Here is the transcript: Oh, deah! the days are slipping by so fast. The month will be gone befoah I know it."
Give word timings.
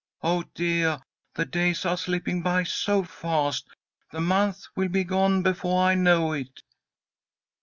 Oh, 0.23 0.41
deah! 0.55 0.99
the 1.35 1.45
days 1.45 1.85
are 1.85 1.95
slipping 1.95 2.41
by 2.41 2.63
so 2.63 3.03
fast. 3.03 3.67
The 4.11 4.19
month 4.19 4.65
will 4.75 4.89
be 4.89 5.03
gone 5.03 5.43
befoah 5.43 5.89
I 5.89 5.93
know 5.93 6.33
it." 6.33 6.63